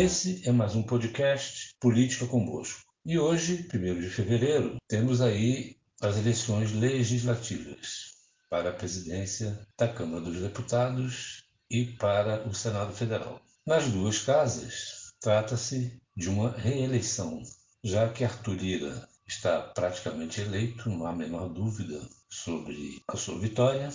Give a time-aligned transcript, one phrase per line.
[0.00, 2.84] Esse é mais um podcast Política com Bosco.
[3.04, 8.12] E hoje, 1 de fevereiro, temos aí as eleições legislativas
[8.48, 13.40] para a presidência da Câmara dos Deputados e para o Senado Federal.
[13.66, 17.42] Nas duas casas, trata-se de uma reeleição,
[17.82, 23.36] já que Arthur Lira está praticamente eleito, não há a menor dúvida sobre a sua
[23.40, 23.88] vitória,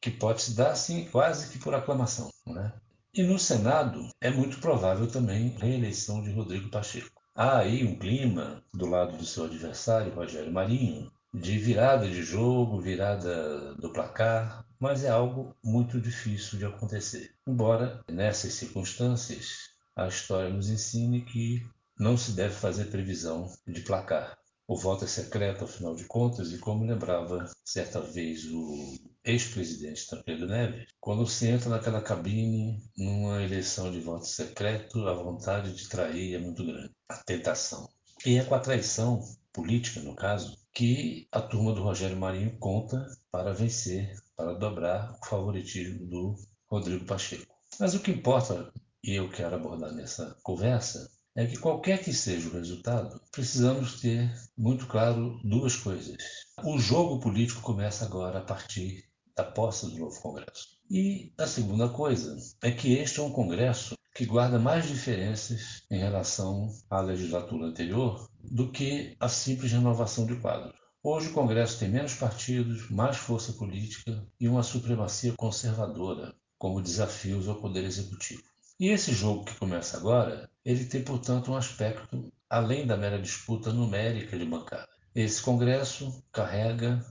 [0.00, 2.30] que pode se dar assim quase que por aclamação.
[2.46, 2.72] Né?
[3.16, 7.22] E no Senado é muito provável também a reeleição de Rodrigo Pacheco.
[7.32, 12.80] Há aí um clima do lado do seu adversário, Rogério Marinho, de virada de jogo,
[12.80, 17.32] virada do placar, mas é algo muito difícil de acontecer.
[17.46, 21.64] Embora nessas circunstâncias a história nos ensine que
[21.96, 24.36] não se deve fazer previsão de placar.
[24.66, 30.46] O voto é secreto, afinal de contas, e como lembrava certa vez o ex-presidente Tancredo
[30.46, 36.34] Neves, quando se entra naquela cabine, numa eleição de voto secreto, a vontade de trair
[36.34, 37.88] é muito grande, a tentação.
[38.24, 39.22] E é com a traição
[39.52, 45.26] política, no caso, que a turma do Rogério Marinho conta para vencer, para dobrar o
[45.26, 46.34] favoritismo do
[46.68, 47.54] Rodrigo Pacheco.
[47.78, 48.72] Mas o que importa,
[49.02, 54.32] e eu quero abordar nessa conversa, é que qualquer que seja o resultado, precisamos ter
[54.56, 56.16] muito claro duas coisas.
[56.62, 59.04] O jogo político começa agora a partir
[59.36, 60.68] da posse do novo Congresso.
[60.90, 65.98] E a segunda coisa é que este é um Congresso que guarda mais diferenças em
[65.98, 70.78] relação à legislatura anterior do que a simples renovação de quadros.
[71.02, 77.48] Hoje o Congresso tem menos partidos, mais força política e uma supremacia conservadora como desafios
[77.48, 78.42] ao Poder Executivo.
[78.78, 83.72] E esse jogo que começa agora, ele tem, portanto, um aspecto além da mera disputa
[83.72, 84.88] numérica de bancada.
[85.14, 87.04] Esse Congresso carrega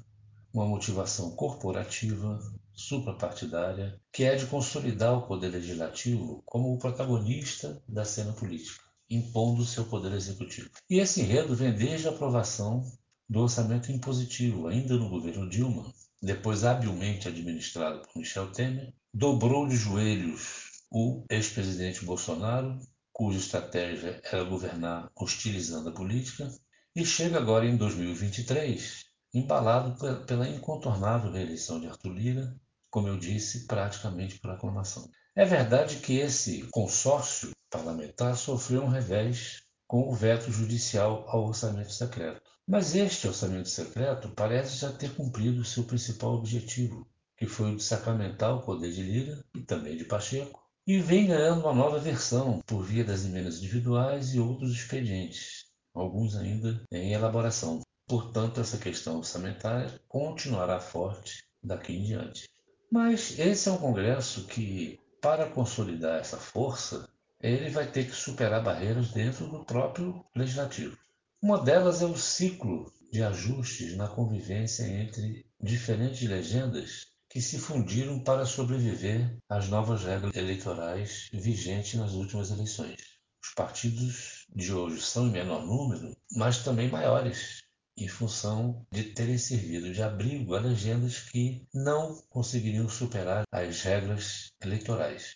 [0.53, 2.39] uma motivação corporativa,
[2.73, 9.65] suprapartidária, que é de consolidar o poder legislativo como o protagonista da cena política, impondo
[9.65, 10.69] seu poder executivo.
[10.89, 12.83] E esse enredo vem desde a aprovação
[13.27, 19.75] do orçamento impositivo, ainda no governo Dilma, depois habilmente administrado por Michel Temer, dobrou de
[19.75, 22.79] joelhos o ex-presidente Bolsonaro,
[23.11, 26.51] cuja estratégia era governar hostilizando a política,
[26.95, 29.02] e chega agora em 2023
[29.33, 32.55] embalado pela incontornável reeleição de Arthur Lira,
[32.89, 35.09] como eu disse, praticamente por aclamação.
[35.35, 41.91] É verdade que esse consórcio parlamentar sofreu um revés com o veto judicial ao orçamento
[41.91, 42.41] secreto.
[42.67, 47.07] Mas este orçamento secreto parece já ter cumprido seu principal objetivo,
[47.37, 51.27] que foi o de sacramentar o poder de Lira e também de Pacheco, e vem
[51.27, 57.13] ganhando uma nova versão por via das emendas individuais e outros expedientes, alguns ainda em
[57.13, 57.82] elaboração.
[58.07, 62.49] Portanto, essa questão orçamentária continuará forte daqui em diante.
[62.91, 67.09] Mas esse é um Congresso que, para consolidar essa força,
[67.39, 70.97] ele vai ter que superar barreiras dentro do próprio Legislativo.
[71.41, 78.19] Uma delas é o ciclo de ajustes na convivência entre diferentes legendas que se fundiram
[78.19, 83.01] para sobreviver às novas regras eleitorais vigentes nas últimas eleições.
[83.43, 87.62] Os partidos de hoje são em menor número, mas também maiores,
[87.97, 94.51] em função de terem servido de abrigo a legendas que não conseguiriam superar as regras
[94.61, 95.35] eleitorais.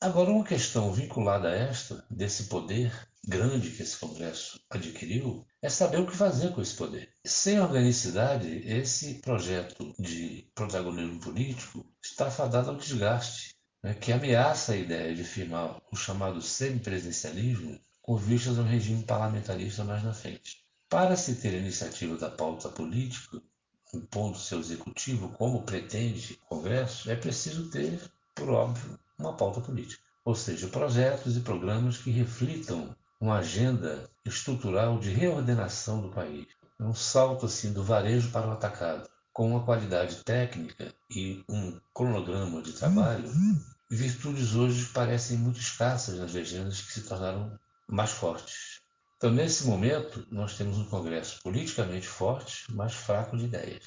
[0.00, 2.92] Agora, uma questão vinculada a esta, desse poder
[3.26, 7.12] grande que esse Congresso adquiriu, é saber o que fazer com esse poder.
[7.26, 14.76] Sem organicidade, esse projeto de protagonismo político está fadado ao desgaste, né, que ameaça a
[14.76, 20.67] ideia de firmar o chamado semipresidencialismo com vistas a um regime parlamentarista mais na frente.
[20.88, 23.42] Para se ter iniciativa da pauta política,
[23.92, 28.00] impondo seu executivo, como pretende o Congresso, é preciso ter,
[28.34, 30.02] por óbvio, uma pauta política.
[30.24, 36.46] Ou seja, projetos e programas que reflitam uma agenda estrutural de reordenação do país.
[36.80, 42.62] Um salto assim do varejo para o atacado, com uma qualidade técnica e um cronograma
[42.62, 43.30] de trabalho.
[43.90, 48.67] Virtudes hoje parecem muito escassas nas legendas que se tornaram mais fortes.
[49.18, 53.84] Então, nesse momento, nós temos um Congresso politicamente forte, mas fraco de ideias.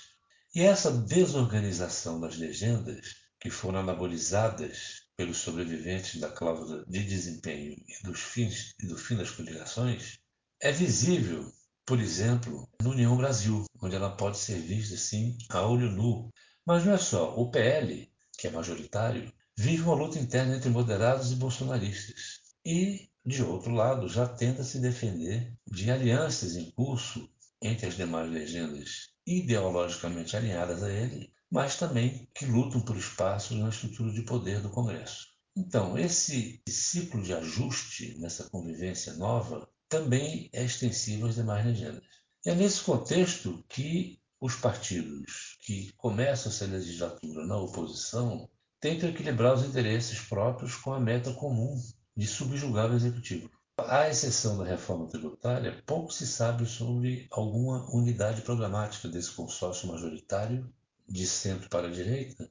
[0.53, 8.03] E essa desorganização das legendas, que foram anabolizadas pelos sobreviventes da cláusula de desempenho e,
[8.03, 10.19] dos fins, e do fim das coligações
[10.59, 11.49] é visível,
[11.85, 16.29] por exemplo, no União Brasil, onde ela pode ser vista assim a olho nu.
[16.65, 17.33] Mas não é só.
[17.35, 22.41] O PL, que é majoritário, vive uma luta interna entre moderados e bolsonaristas.
[22.65, 27.29] E, de outro lado, já tenta se defender de alianças em curso
[27.61, 33.69] entre as demais legendas ideologicamente alinhadas a ele, mas também que lutam por espaços na
[33.69, 35.27] estrutura de poder do Congresso.
[35.55, 42.03] Então, esse ciclo de ajuste nessa convivência nova também é extensivo às demais legendas.
[42.45, 49.63] É nesse contexto que os partidos que começam essa legislatura na oposição tentam equilibrar os
[49.63, 51.75] interesses próprios com a meta comum
[52.15, 53.49] de subjugar o executivo.
[53.77, 60.71] À exceção da reforma tributária, pouco se sabe sobre alguma unidade programática desse consórcio majoritário
[61.07, 62.49] de centro para a direita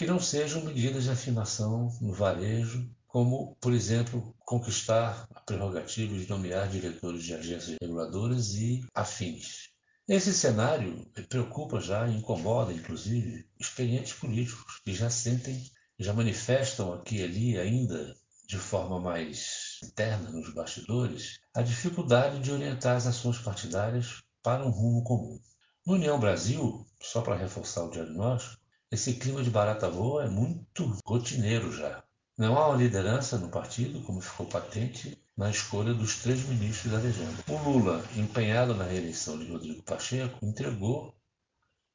[0.00, 6.26] que não sejam medidas de afirmação no varejo, como, por exemplo, conquistar a prerrogativa de
[6.26, 9.68] nomear diretores de agências reguladoras e afins.
[10.08, 17.18] Esse cenário preocupa já e incomoda, inclusive, experientes políticos que já sentem, já manifestam aqui
[17.18, 18.16] e ali ainda
[18.50, 24.70] de forma mais interna nos bastidores, a dificuldade de orientar as ações partidárias para um
[24.70, 25.40] rumo comum.
[25.86, 28.60] No União Brasil, só para reforçar o diagnóstico,
[28.90, 32.02] esse clima de barata voa é muito rotineiro já.
[32.36, 36.98] Não há uma liderança no partido, como ficou patente na escolha dos três ministros da
[36.98, 37.44] legenda.
[37.48, 41.14] O Lula, empenhado na reeleição de Rodrigo Pacheco, entregou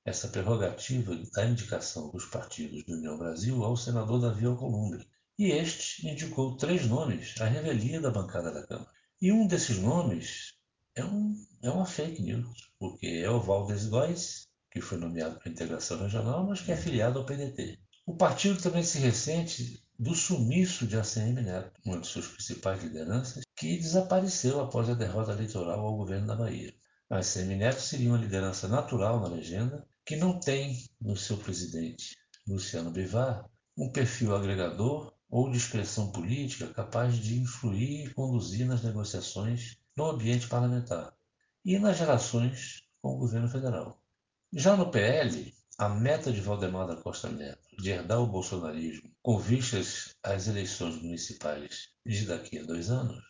[0.05, 5.05] essa prerrogativa da indicação dos partidos do União Brasil ao senador Davi Alcolumbre,
[5.37, 8.89] e este indicou três nomes à revelia da bancada da Câmara.
[9.21, 10.53] E um desses nomes
[10.95, 15.49] é, um, é uma fake news, porque é o Valdez Góes, que foi nomeado para
[15.49, 17.79] a integração regional, mas que é afiliado ao PDT.
[18.05, 23.43] O partido também se ressente do sumiço de ACM Neto, uma de suas principais lideranças,
[23.55, 26.73] que desapareceu após a derrota eleitoral ao governo da Bahia.
[27.09, 32.15] A ACM Neto seria uma liderança natural na legenda, que não tem no seu presidente,
[32.47, 38.83] Luciano Bivar, um perfil agregador ou de expressão política capaz de influir e conduzir nas
[38.83, 41.13] negociações no ambiente parlamentar
[41.63, 44.01] e nas relações com o governo federal.
[44.54, 49.38] Já no PL, a meta de Valdemar da Costa Neto de herdar o bolsonarismo com
[49.38, 53.22] vistas às eleições municipais de daqui a dois anos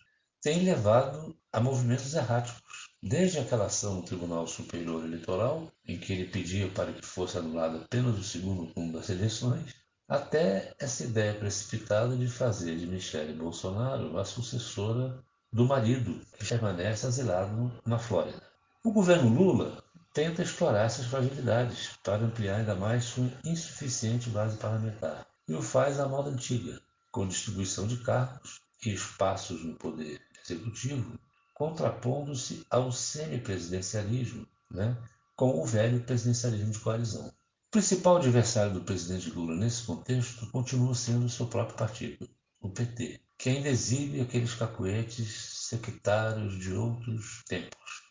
[0.45, 2.61] tem levado a movimentos erráticos.
[3.01, 7.77] Desde aquela ação no Tribunal Superior Eleitoral, em que ele pedia para que fosse anulado
[7.77, 9.73] apenas o segundo turno das eleições,
[10.07, 15.17] até essa ideia precipitada de fazer de Michele Bolsonaro a sucessora
[15.51, 18.41] do marido, que permanece asilado na Flórida.
[18.83, 25.25] O governo Lula tenta explorar essas fragilidades para ampliar ainda mais sua insuficiente base parlamentar.
[25.47, 26.79] E o faz à moda antiga,
[27.11, 31.17] com distribuição de cargos e espaços no poder executivo,
[31.53, 34.95] contrapondo-se ao semipresidencialismo, né,
[35.35, 37.33] com o velho presidencialismo de coalizão
[37.75, 42.25] principal adversário do presidente Lula nesse contexto continua sendo o seu próprio partido,
[42.61, 48.03] o PT, que ainda exibe aqueles cacuetes sectários de outros tempos.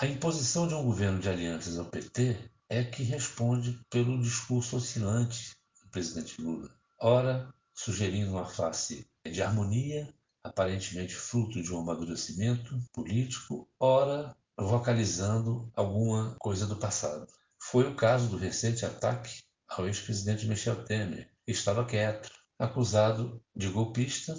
[0.00, 5.54] A imposição de um governo de alianças ao PT é que responde pelo discurso oscilante
[5.82, 10.08] do presidente Lula, ora sugerindo uma face de harmonia,
[10.42, 17.28] aparentemente fruto de um amadurecimento político, ora vocalizando alguma coisa do passado.
[17.62, 23.68] Foi o caso do recente ataque ao ex-presidente Michel Temer, que estava quieto, acusado de
[23.68, 24.34] golpista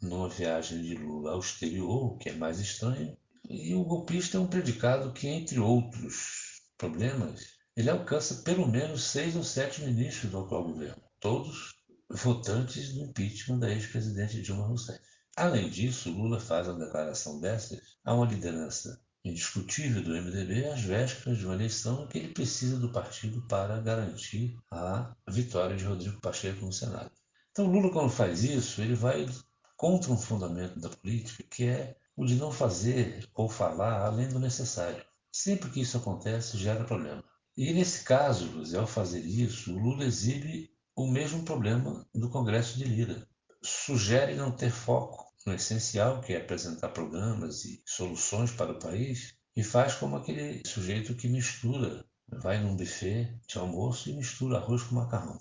[0.00, 3.16] numa viagem de Lula ao exterior, o que é mais estranho.
[3.48, 7.42] E o golpista é um predicado que, entre outros problemas,
[7.76, 11.74] ele alcança pelo menos seis ou sete ministros do atual governo, todos
[12.10, 15.00] votantes do impeachment da ex-presidente Dilma Rousseff.
[15.36, 21.38] Além disso, Lula faz uma declaração dessas a uma liderança indiscutível do MDB às vésperas
[21.38, 26.64] de uma eleição que ele precisa do partido para garantir a vitória de Rodrigo Pacheco
[26.64, 27.12] no Senado.
[27.50, 29.28] Então, Lula, quando faz isso, ele vai
[29.76, 34.38] contra um fundamento da política que é o de não fazer ou falar além do
[34.38, 35.04] necessário.
[35.30, 37.24] Sempre que isso acontece, gera problema.
[37.56, 42.84] E nesse caso, ao fazer isso, o Lula exibe o mesmo problema do Congresso de
[42.84, 43.26] Lira.
[43.62, 49.34] Sugere não ter foco no essencial, que é apresentar programas e soluções para o país,
[49.56, 54.82] e faz como aquele sujeito que mistura, vai num buffet de almoço e mistura arroz
[54.82, 55.38] com macarrão.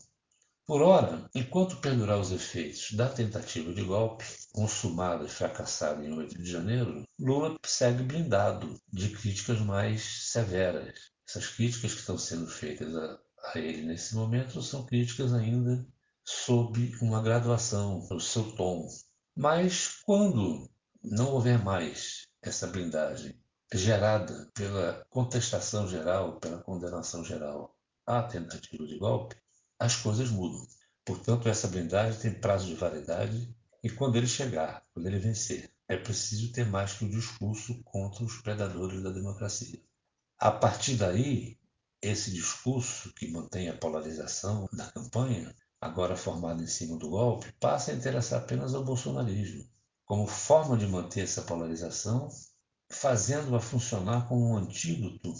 [0.65, 6.41] Por ora, enquanto perdurar os efeitos da tentativa de golpe, consumada e fracassada em 8
[6.41, 11.11] de janeiro, Lula segue blindado de críticas mais severas.
[11.27, 13.19] Essas críticas que estão sendo feitas a,
[13.53, 15.85] a ele nesse momento são críticas ainda
[16.23, 18.87] sob uma graduação, o seu tom,
[19.35, 20.69] mas quando
[21.03, 23.39] não houver mais essa blindagem
[23.73, 29.35] gerada pela contestação geral, pela condenação geral à tentativa de golpe,
[29.79, 30.67] as coisas mudam.
[31.05, 35.97] Portanto, essa blindagem tem prazo de validade e quando ele chegar, quando ele vencer, é
[35.97, 39.81] preciso ter mais que o discurso contra os predadores da democracia.
[40.37, 41.57] A partir daí,
[42.01, 47.91] esse discurso que mantém a polarização da campanha, agora formada em cima do golpe, passa
[47.91, 49.67] a interessar apenas ao bolsonarismo,
[50.05, 52.29] como forma de manter essa polarização,
[52.89, 55.33] fazendo-a funcionar como um antídoto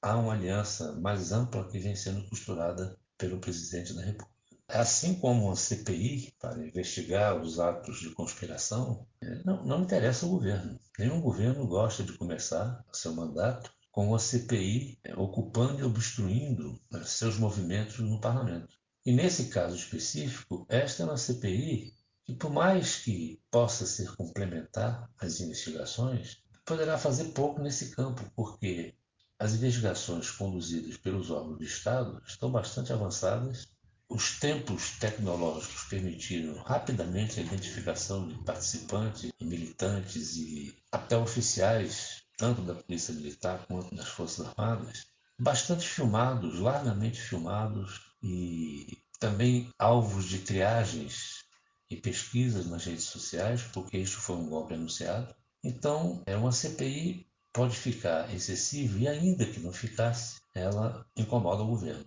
[0.00, 4.38] a uma aliança mais ampla que vem sendo costurada pelo presidente da República.
[4.68, 9.06] Assim como uma CPI para investigar os atos de conspiração,
[9.44, 10.78] não, não interessa ao governo.
[10.98, 17.38] Nenhum governo gosta de começar seu mandato com a CPI ocupando e obstruindo né, seus
[17.38, 18.77] movimentos no parlamento.
[19.08, 21.94] E nesse caso específico, esta é uma CPI
[22.26, 28.94] que, por mais que possa ser complementar às investigações, poderá fazer pouco nesse campo, porque
[29.38, 33.68] as investigações conduzidas pelos órgãos de Estado estão bastante avançadas.
[34.10, 42.60] Os tempos tecnológicos permitiram rapidamente a identificação de participantes e militantes e até oficiais, tanto
[42.60, 45.06] da Polícia Militar quanto das Forças Armadas,
[45.38, 51.44] bastante filmados, largamente filmados e também alvos de triagens
[51.90, 55.34] e pesquisas nas redes sociais, porque isso foi um golpe anunciado.
[55.64, 61.66] Então, é uma CPI pode ficar excessiva e ainda que não ficasse, ela incomoda o
[61.66, 62.06] governo.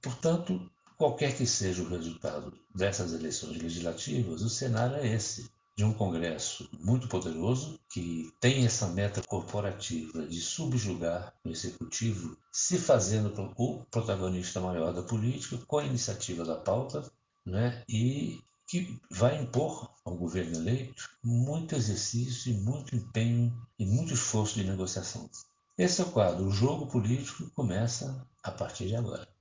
[0.00, 5.92] Portanto, qualquer que seja o resultado dessas eleições legislativas, o cenário é esse de um
[5.92, 13.84] Congresso muito poderoso, que tem essa meta corporativa de subjugar o Executivo, se fazendo o
[13.90, 17.10] protagonista maior da política, com a iniciativa da pauta,
[17.44, 17.82] né?
[17.88, 24.64] e que vai impor ao governo eleito muito exercício, muito empenho e muito esforço de
[24.64, 25.28] negociação.
[25.76, 26.46] Esse é o quadro.
[26.46, 29.31] O jogo político começa a partir de agora.